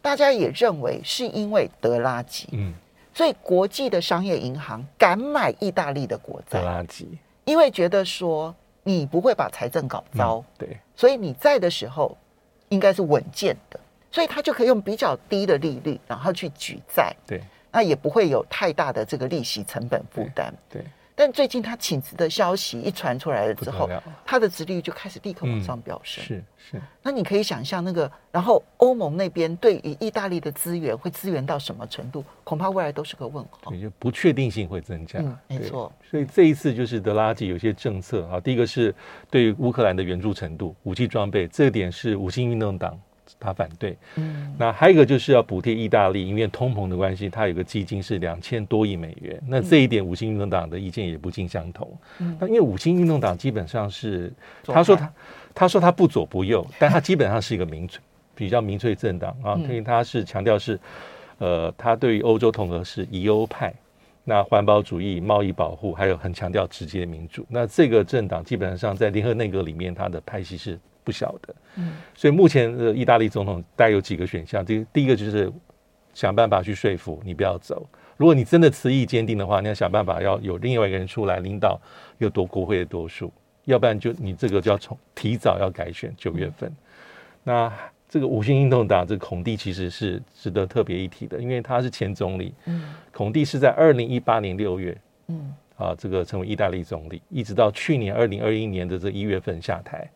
[0.00, 2.48] 大家也认为是因为德拉吉。
[2.52, 2.72] 嗯。
[3.14, 6.60] 所以国际的商业银行敢买意大利的国债。
[6.60, 7.06] 垃圾。
[7.46, 10.38] 因为觉得说你不会把财政搞糟。
[10.38, 10.78] 嗯、对。
[10.94, 12.14] 所以你在的时候。
[12.70, 13.78] 应该是稳健的，
[14.10, 20.82] 所以他就可以用比较低的利率，然后去举债，对，那也不会有太大的这个利息成本负担，对。
[20.82, 23.88] 对，但最近他请辞的消息一传出来了之后，
[24.24, 26.82] 他的殖利率就开始立刻往上飙升，嗯、是是。
[27.02, 35.92] 那你可以想象那个，然后欧盟那边对于意大利的资源会资源到什么程度，恐怕未来都是个问号，也，就不确定性会增加，嗯，没错。
[36.10, 38.92] 所以这一次就是德拉吉有些政策啊，第一个是
[39.30, 42.98] 对于乌克兰的援助程度、武器装备，这点是五星运动党。
[43.40, 49.38] 他反对，嗯，那还有一个就是要补贴意大利，因为通膨的关系，它有个基金是两千多亿美元。
[49.46, 51.94] 那这一点，五星运动党的意见也不尽相同。
[52.20, 54.32] 嗯，那因为五星运动党基本上是，
[54.64, 55.12] 他说他
[55.54, 58.00] 他说他不左不右，但他基本上是一个民粹，
[58.34, 60.80] 比较民粹政党啊，因为他是强调是，
[61.38, 63.74] 呃，他对于欧洲统合是以欧派，
[64.24, 67.44] 那环保主义、贸易保护，还有很强调直接民主。
[67.50, 70.80] 那这个政党基本上在联合内阁里面，他的派系是。
[71.04, 74.64] 不晓得，嗯，所以目前的意大利总统大概有几个选项。
[74.64, 75.52] 第第一个就是
[76.14, 77.86] 想办法去说服你不要走。
[78.16, 81.80] 如果你真的词意坚定的话，你要想办法要有另外一个人出来领导，
[82.18, 83.32] 有多国会的多数，
[83.64, 86.74] 要不然就你这个就要从提早要改选九月份。
[87.42, 87.70] 那
[88.08, 100.08] 这个五星运动党这个孔蒂其实是值得特别一提的，因为他是前总理，嗯，孔蒂是在二零一八年六月，嗯，啊，这个成为意大利总理，一直到去年二零二一年的这一月份下台。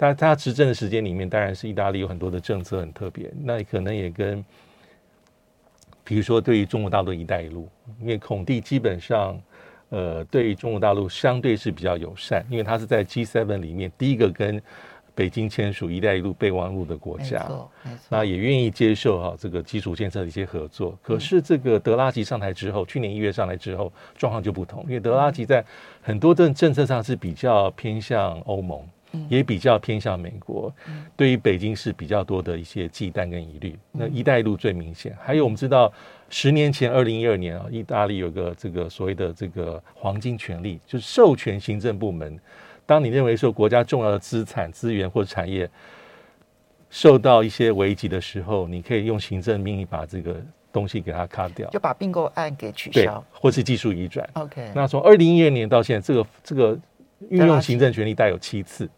[0.00, 4.44] 但他执政的时间里面，当然是意大利有很多的政策很特别，那可能也跟，
[6.04, 7.68] 比如说对于中国大陆“一带一路”，
[8.00, 9.36] 因为孔蒂基本上，
[9.88, 14.62] 呃，对于中国大陆相对是比较友善，因为他是在 G7 里面第一个跟
[15.16, 17.50] 北京签署“一带一路”备忘录的国家，
[18.08, 20.96] 那也愿意接受哈这个基础建设的一些合作。
[21.02, 25.64] 可是这个德拉吉上台之后，去年一月上来之后，状况就不同，因为德拉吉在
[26.00, 28.80] 很多的政策上是比较偏向欧盟。
[29.28, 30.72] 也比较偏向美国，
[31.16, 33.78] 对于北京是比较多的一些忌惮跟疑虑。
[33.92, 35.16] 那“一带一路”最明显。
[35.20, 35.92] 还有我们知道，
[36.28, 42.38] 十年前二零一二年啊，意大利有个这个所谓的这个黄金权利，就是授权行政部门，
[42.86, 45.68] 当你认为说国家重要的资产、资源或产业
[46.90, 50.36] 受到一些危机的时候，你可以用行政命令把这个
[50.72, 54.28] 东西给它卡掉，就把并购案给取消，或是技术移转。
[54.34, 56.78] OK，那从二零一二年到现在，这个这个。
[57.30, 58.88] 运用行政权力带有七次，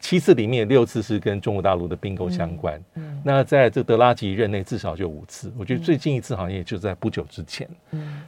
[0.00, 2.80] 七次里面六次是跟中国大陆的并购相关。
[3.22, 7.68] 那在这德拉吉任内至少就五次，我觉得最近一次好像也就在不久之前。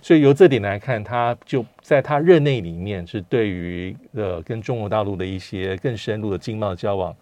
[0.00, 7.14] 所以由这点来看，他就在他任内里面是对于呃跟中国大陆的一些更深入的经贸交往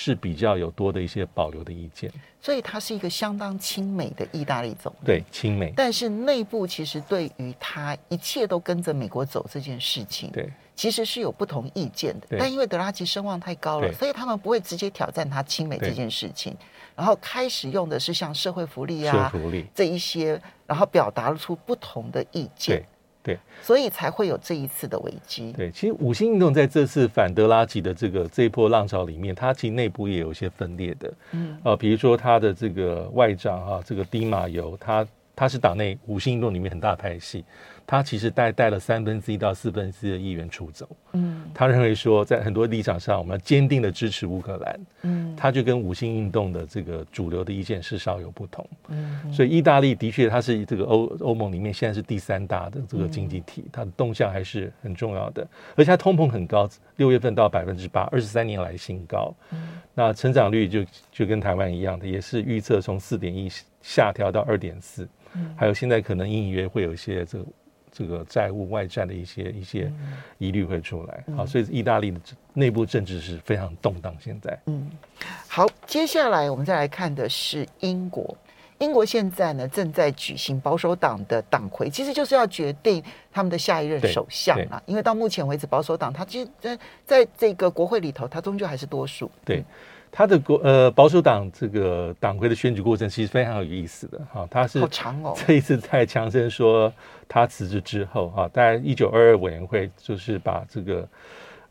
[0.00, 2.08] 是比较有多的一些保留的意见。
[2.40, 5.72] 所以他是一个相当亲美的意大利总理，对，亲美。
[5.74, 10.48] 但是内部其实对于他一切都跟着美国走这件事情，对。
[10.76, 16.56] 其实是有不同意见的，但因为德拉吉声望太高了，所以他们不会直接挑战他亲美这件事情，
[16.94, 22.86] 然后开始用的是像社会福利啊福利这一些，然后表达出不同的意见，
[23.28, 25.52] 对，所以才会有这一次的危机。
[25.52, 37.44] 对，其实五星运动在这次反德拉吉的这个这一波浪潮里面，它其实内部也有一些分裂的，嗯，呃，比如说他的这个外长哈、啊，这个迪马尤，他他是党内五星运动里面很大派系。
[37.90, 40.86] 他其实带带了三分之一到四分之一的议员出走。
[41.12, 44.80] 嗯，他认为说，在很多立场上，我们要坚定的支持乌克兰。
[45.04, 48.68] 嗯，他就跟五星运动的这个主流的意见是稍有不同。
[48.88, 55.48] 嗯，所以意大利的确，它是这个欧欧盟里面现在是第三大的这个经济体，它的动向还是很重要的。
[55.74, 59.34] 而且它通膨很高，六月份到百分之八，二十三年来新高。
[59.50, 65.08] 嗯，那成长率就就跟台湾一样的，也是预测从四点一下调到二点四。
[65.32, 67.46] 嗯，还有现在可能隐隐约会有一些这个。
[67.98, 69.92] 这个债务外债的一些一些
[70.38, 72.20] 疑虑会出来，好，所以意大利的
[72.54, 74.14] 内部政治是非常动荡。
[74.20, 74.88] 现在，嗯，
[75.48, 78.36] 好，接下来我们再来看的是英国。
[78.78, 84.80] 英国现在呢正在举行保守党的党魁，其实就是要决定他们的下一任首相啊。
[84.86, 89.28] 因为到目前为止，保守党他其实在在这个国会里头，他终究还是多数。
[89.44, 89.64] 对。
[90.10, 96.90] 他的国呃保守党这个党魁的选举过程其实非常有意思的哈，他是好长哦这一次在强生说
[97.28, 101.08] 他辞职之后哈，大概一九二二委员会就是把这个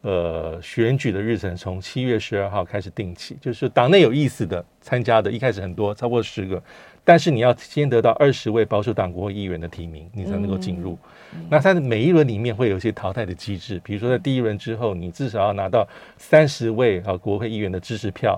[0.01, 6.61] 呃选举的日程从七月十二号开始定起，就是党内有意思的参加的，一开始很多超过十个。
[7.03, 10.99] 但是你要先得到二十位保守党国会议员的提名，你才能够进入。
[11.33, 18.37] 嗯、那它的每一轮里面会有一些淘汰的机制，比如说在第一轮之后，你至少要拿到三十位啊国会议员的支持票，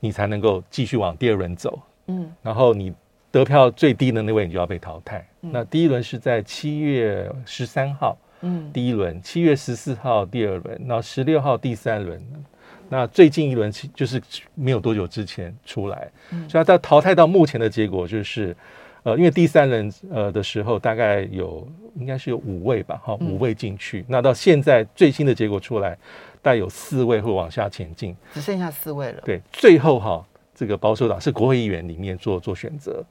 [0.00, 1.80] 你才能够继续往第二轮走。
[2.08, 2.92] 嗯，然后你
[3.34, 5.26] 得票最低的那位，你就要被淘汰。
[5.42, 12.22] 嗯、那第一轮是在七月十三号，嗯，第一轮；七月十四号第二轮，然后十六号第三轮。
[12.88, 14.22] 那最近一轮就是
[14.54, 16.08] 没有多久之前出来，
[16.48, 18.54] 所以他淘汰到目前的结果就是，
[19.02, 21.66] 呃，因为第三轮呃的时候大概有
[21.96, 24.04] 应该是有五位吧，哈，五位进去。
[24.06, 25.98] 那到现在最新的结果出来，
[26.40, 29.20] 大概有四位会往下前进，只剩下四位了。
[29.24, 33.02] 对，最后哈，这个保守党是国会议员里面做做选择，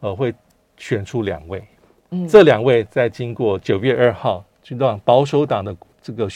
[0.00, 0.34] 呃，会
[0.76, 1.62] 选出两位，
[2.10, 6.28] 嗯这两位在经过九月二号就让保守党的这个。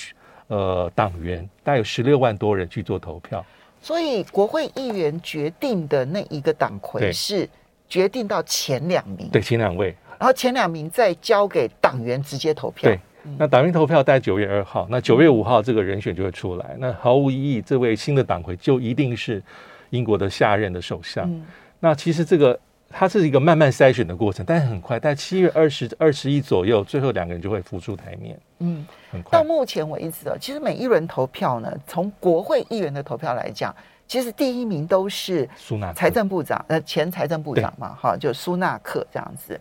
[0.48, 3.42] 呃，党员大概有十六万多人去做投票，
[3.80, 7.48] 所以国会议员决定的那一个党魁是
[7.88, 12.90] 决定到前两名，对前两位，然后前两名再交给党员直接投票。
[12.90, 13.00] 对，
[13.38, 16.76] 那党员投票在九月二号，那九月五号这个人选就会出来。
[16.78, 19.42] 那毫无意义，这位新的党魁就一定是
[19.88, 21.26] 英国的下任的首相。
[21.26, 21.42] 嗯、
[21.80, 22.60] 那其实这个。
[22.96, 28.38] 它是一个慢慢筛选的过程，但是很快，在七月二十二十一左右，最后两个人就会浮出台面。
[28.60, 29.36] 嗯，很快。
[29.36, 33.74] 到目前为止，其实每一轮投票呢，从国会议员的投票来讲，
[34.06, 39.60] 其实第一名都是苏纳财政部长，呃，前财政部长嘛，哈，就苏纳克这样子。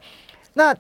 [0.54, 0.76] 那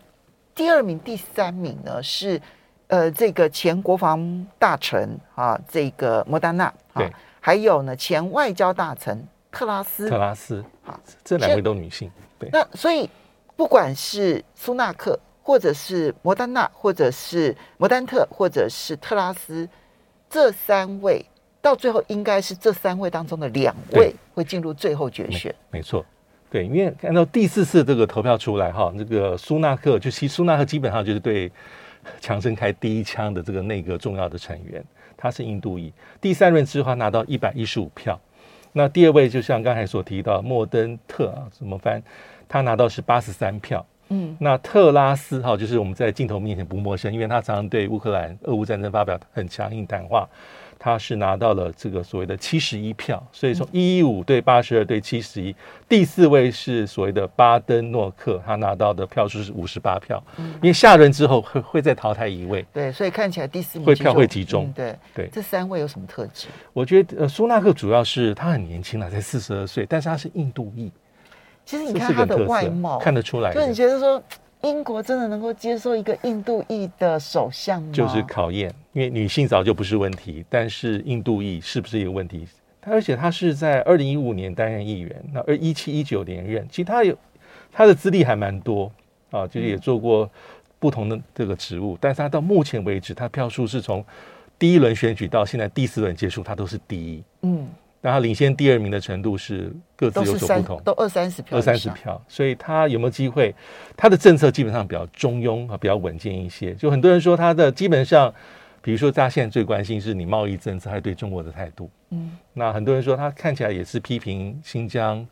[0.53, 2.39] 第二名、第三名呢是
[2.85, 7.01] 呃这个前国防大臣啊，这个莫丹娜啊，
[7.39, 10.07] 还有呢前外交大臣特拉斯。
[10.07, 12.11] 特拉斯啊，这两位都女性。
[12.51, 13.09] 那所以，
[13.55, 19.67] 不管是苏纳克，或者是摩丹娜，或者是摩丹特，或者是特拉斯，
[20.29, 21.25] 这三位
[21.61, 25.53] 到最后应该是这三位当中的两位会进入最后决选。
[25.69, 26.05] 没错，
[26.49, 31.51] 对，因为按照第四次这个投票出来哈，这个苏纳克就其实苏纳克基本上就是对
[32.19, 34.83] 强生开第一枪的这个内阁重要的成员，
[35.15, 38.19] 他是印度裔，第三轮之后拿到一百一十五票。
[38.75, 42.01] 那第二位就像刚才所提到莫登特啊，怎么翻？
[42.53, 50.29] 他拿到是八十三票，嗯，那特拉斯哈，就是我们在镜头面前不陌生，因为他常常对乌克兰俄乌战争发表很强硬谈话。
[50.77, 55.55] 他是拿到了这个所谓的七十一票，所以从一一五对八十二对七十一，
[55.89, 60.23] 第四位是所谓的巴登诺克，他拿到的票数是五十八票。
[60.37, 64.65] 嗯，因为下轮之后会会再淘汰一位，对，所以看起来第四名会票会集中。
[64.65, 66.49] 嗯、对对，这三位有什么特质？
[66.71, 70.91] 我觉得呃，苏纳克主要是他很年轻了，才四十二岁，但是他是印度裔。
[71.65, 74.21] 其实你看他的外貌，看得出来，就你觉得说。
[74.65, 77.89] 英国真的能够接受一个印度裔的首相吗？
[77.91, 82.47] 就是考验，因为女性早就不是问题，但是印度裔是不是一个问题？
[82.79, 87.13] 他而且他是在二零一五年担任议员，那二一七一九连任，其实他有
[87.73, 88.89] 他的资历还蛮多
[89.31, 90.31] 啊，就是也做过
[90.79, 94.01] 不同的这个职务，嗯、但是他到目前为止，他票数是从
[94.57, 97.21] 第一轮选举到现在第四轮结束，他都是第一。
[97.41, 97.67] 嗯。
[98.05, 103.55] 那他领先第二名的程度是各自有所不同，都二三十票，二三十票，所以他有没有机会？
[103.95, 106.73] 他的政策基本上比较中庸啊，比较稳健一些。
[106.73, 108.33] 就很多人说他的基本上，
[108.81, 111.89] 比如说大家现在最关心是你贸易政策还对中国的态度。
[112.09, 115.25] 嗯，那很多人说他看起来也是批评新疆，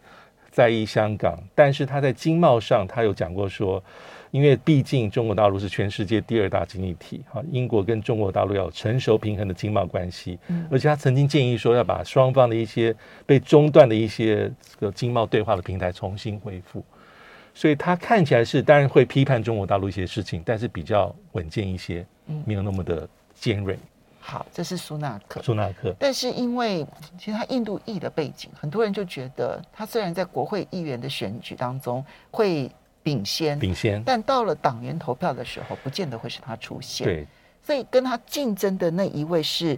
[0.50, 3.84] 在意香港，但是他在经贸上，他有讲过说。
[4.32, 16.82] 因为毕竟中国大陆是全世界第二大经济体，哈，英国跟中国大陆要有成熟平衡的经贸关系，嗯，而且他曾经建议说要把双方的一些被中断的一些这个经贸对话的平台重新恢复，
[17.54, 23.06] 所以他看起来是当然会批判中国大陆一些事情，但是比较稳健一些，嗯，没有那么的
[23.36, 23.78] 尖锐。
[24.22, 32.02] 好，这是苏纳克，苏纳克，但是因为其实他印度裔的背景，很多人就觉得他虽然在国会议员的选举当中
[32.32, 32.72] 会。
[33.04, 37.06] 领先，领先，但到了党员投票的时候，不见得会是他出现。
[37.06, 37.28] 对，
[37.64, 39.78] 所以跟他竞争的那一位是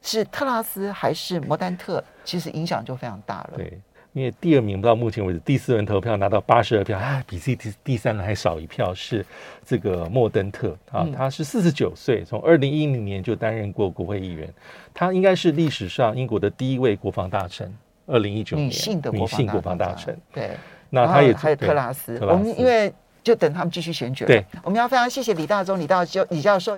[0.00, 3.50] 是特拉斯还是摩丹特，其实影响就非常大了。
[3.56, 3.78] 对，
[4.14, 9.24] 因为第二名到目前为止第四轮投票拿到八十二票，啊，比自己第第三轮还少一票，是
[9.64, 10.70] 这个莫登特。
[10.90, 14.52] 啊，嗯、他是四十九岁，从二零一零年就担任过国会议员，
[14.94, 17.72] 他应该是历史上英国的第一位国防大臣。
[18.06, 20.56] 二零一九年，女性的国防大臣，对。
[20.94, 22.92] 那他也还有特拉斯，我们因为
[23.24, 24.28] 就等他们继续选举了。
[24.28, 26.70] 对，我们要非常谢谢李大中李大教李教授。